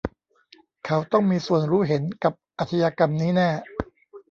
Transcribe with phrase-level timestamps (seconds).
[0.85, 3.49] เขาต้องมีส่วนรู้เห็นกับอาชญากรรมนี้แน่